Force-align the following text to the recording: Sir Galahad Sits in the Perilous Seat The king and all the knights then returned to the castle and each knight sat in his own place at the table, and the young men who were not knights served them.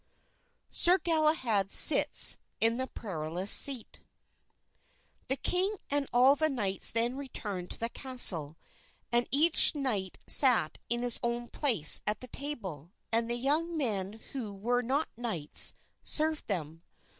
Sir 0.71 0.97
Galahad 0.97 1.71
Sits 1.71 2.39
in 2.59 2.77
the 2.77 2.87
Perilous 2.87 3.51
Seat 3.51 3.99
The 5.27 5.35
king 5.35 5.75
and 5.91 6.07
all 6.11 6.35
the 6.35 6.49
knights 6.49 6.89
then 6.89 7.15
returned 7.17 7.69
to 7.69 7.79
the 7.79 7.87
castle 7.87 8.57
and 9.11 9.27
each 9.29 9.75
knight 9.75 10.17
sat 10.25 10.79
in 10.89 11.03
his 11.03 11.19
own 11.21 11.49
place 11.49 12.01
at 12.07 12.19
the 12.19 12.27
table, 12.29 12.91
and 13.11 13.29
the 13.29 13.35
young 13.37 13.77
men 13.77 14.13
who 14.31 14.51
were 14.55 14.81
not 14.81 15.07
knights 15.15 15.75
served 16.03 16.47
them. 16.47 16.81